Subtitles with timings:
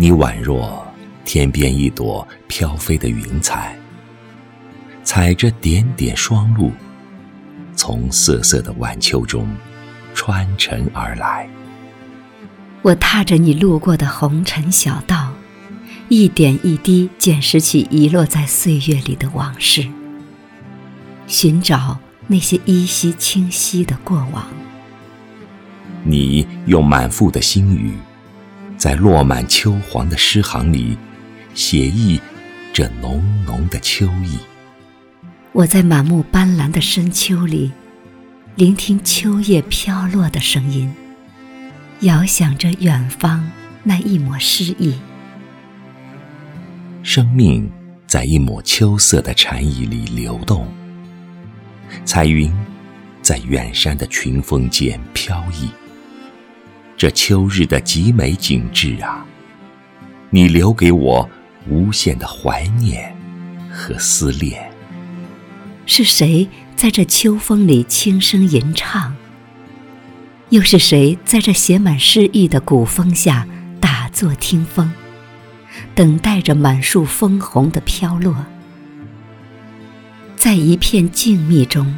[0.00, 0.86] 你宛若
[1.24, 3.76] 天边一朵飘飞的云彩，
[5.02, 6.70] 踩着点点霜露，
[7.74, 9.52] 从瑟瑟的晚秋中
[10.14, 11.48] 穿尘而来。
[12.82, 15.32] 我踏着你路过的红尘小道，
[16.08, 19.84] 一点一滴捡拾起遗落在岁月里的往事，
[21.26, 24.46] 寻找那些依稀清晰的过往。
[26.04, 27.94] 你用满腹的心语。
[28.78, 30.96] 在落满秋黄的诗行里，
[31.52, 32.20] 写意
[32.72, 34.38] 这浓浓的秋意。
[35.50, 37.72] 我在满目斑斓的深秋里，
[38.54, 40.94] 聆听秋叶飘落的声音，
[42.02, 43.50] 遥想着远方
[43.82, 44.94] 那一抹诗意。
[47.02, 47.68] 生命
[48.06, 50.72] 在一抹秋色的禅意里流动，
[52.04, 52.56] 彩云
[53.22, 55.68] 在远山的群峰间飘逸。
[56.98, 59.24] 这秋日的极美景致啊，
[60.30, 61.30] 你留给我
[61.68, 63.16] 无限的怀念
[63.70, 64.68] 和思恋。
[65.86, 69.14] 是谁在这秋风里轻声吟唱？
[70.48, 73.46] 又是谁在这写满诗意的古风下
[73.78, 74.90] 打坐听风，
[75.94, 78.44] 等待着满树枫红的飘落？
[80.34, 81.96] 在一片静谧中，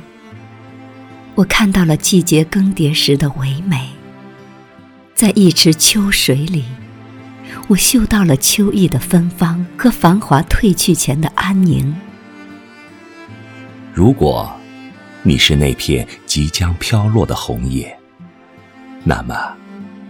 [1.37, 3.89] 我看到了季节更迭时的唯美。
[5.21, 6.65] 在一池秋水里，
[7.69, 11.95] 我嗅到了秋意的芬芳和繁华褪去前的安宁。
[13.93, 14.51] 如果
[15.23, 17.95] 你是那片即将飘落的红叶，
[19.05, 19.37] 那么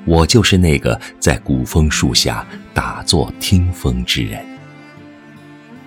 [0.04, 4.46] 我就是那个在古枫树下打坐听风之人，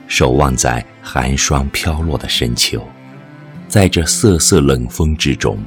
[0.05, 2.85] 守望在寒霜飘落的深秋，
[3.69, 5.57] 在这瑟瑟冷风之中，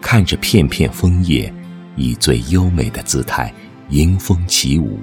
[0.00, 1.52] 看着片片枫叶。
[1.98, 3.52] 以最优美的姿态
[3.90, 5.00] 迎风起舞，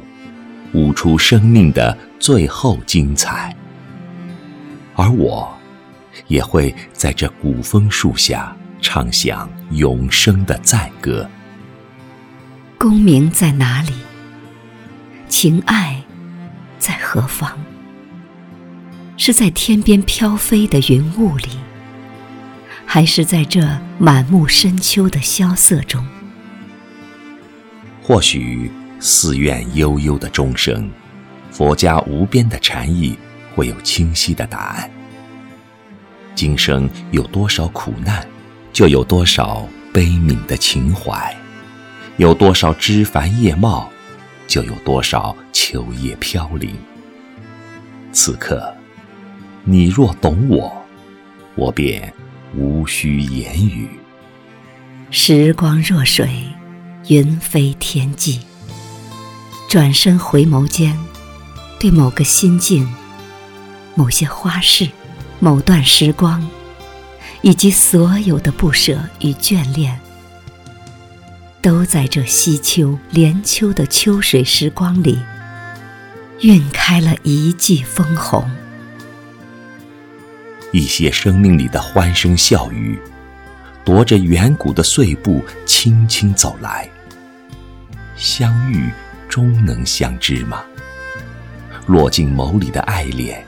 [0.73, 3.53] 舞出生命的最后精彩。
[4.95, 5.53] 而我，
[6.27, 11.29] 也会在这古枫树下唱响永生的赞歌。
[12.77, 13.91] 功名在哪里？
[15.27, 16.01] 情爱
[16.79, 17.51] 在何方？
[19.17, 21.49] 是在天边飘飞的云雾里，
[22.85, 23.61] 还是在这
[23.97, 26.05] 满目深秋的萧瑟中？
[28.07, 30.87] 或许寺院悠悠的钟声，
[31.49, 33.17] 佛家无边的禅意，
[33.55, 34.87] 会有清晰的答案。
[36.35, 38.23] 今生有多少苦难，
[38.71, 41.17] 就有多少悲悯的情怀；
[42.17, 43.89] 有多少枝繁叶茂，
[44.45, 46.75] 就有多少秋叶飘零。
[48.11, 48.71] 此刻，
[49.63, 50.71] 你若懂我，
[51.55, 52.13] 我便
[52.55, 53.89] 无需言语。
[55.09, 56.29] 时光若水。
[57.07, 58.39] 云飞天际，
[59.69, 60.97] 转身回眸间，
[61.79, 62.91] 对某个心境、
[63.93, 64.89] 某些花事、
[65.39, 66.43] 某段时光，
[67.41, 69.99] 以及所有的不舍与眷恋，
[71.61, 75.19] 都在这西秋连秋的秋水时光里，
[76.41, 78.49] 晕开了一季枫红。
[80.73, 82.99] 一些生命里的欢声笑语，
[83.85, 86.89] 踱着远古的碎步，轻轻走来。
[88.15, 88.91] 相遇
[89.27, 90.63] 终能相知吗？
[91.87, 93.45] 落进眸里的爱恋，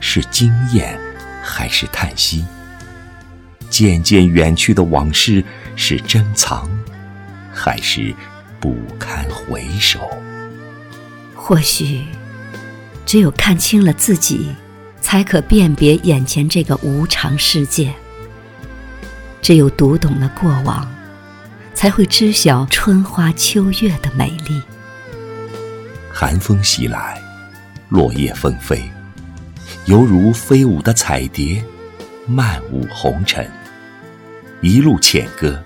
[0.00, 0.98] 是惊艳
[1.42, 2.44] 还是叹息？
[3.70, 5.42] 渐渐远去的往事，
[5.76, 6.68] 是珍藏
[7.52, 8.14] 还是
[8.58, 10.10] 不堪回首？
[11.34, 12.04] 或许，
[13.06, 14.54] 只有看清了自己，
[15.00, 17.94] 才可辨别眼前这个无常世界。
[19.40, 20.86] 只有读懂了过往。
[21.80, 24.60] 才会知晓春花秋月的美丽。
[26.12, 27.18] 寒风袭来，
[27.88, 28.82] 落叶纷飞，
[29.86, 31.64] 犹如飞舞的彩蝶，
[32.26, 33.50] 漫舞红尘，
[34.60, 35.58] 一路浅歌。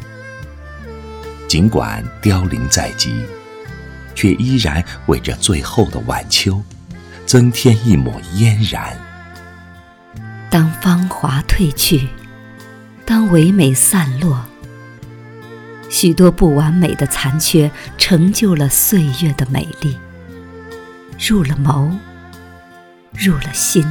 [1.48, 3.20] 尽管凋零在即，
[4.14, 6.62] 却依然为这最后的晚秋，
[7.26, 8.96] 增添一抹嫣然。
[10.48, 12.06] 当芳华褪去，
[13.04, 14.46] 当唯美散落。
[15.94, 19.96] 许多不完美的残缺，成就了岁月的美丽。
[21.16, 21.88] 入了眸，
[23.16, 23.86] 入了心，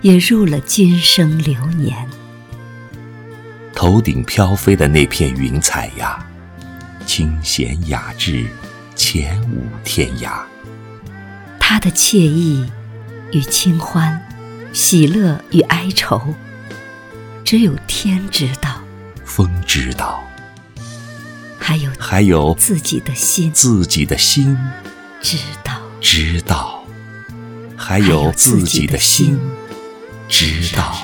[0.00, 2.08] 也入了今生流年。
[3.74, 6.24] 头顶飘飞的那片云彩呀，
[7.04, 8.46] 清闲雅致，
[8.94, 10.38] 前无天涯。
[11.58, 12.64] 他的惬意
[13.32, 14.24] 与清欢，
[14.72, 16.32] 喜乐与哀愁，
[17.44, 18.80] 只有天知道，
[19.24, 20.22] 风知道。
[21.66, 23.50] 还有还有自己的心。
[23.52, 24.56] 自己的心。
[25.20, 25.82] 知道。
[26.00, 26.84] 知道。
[27.76, 29.36] 还有自己的心。
[30.28, 30.94] 知道。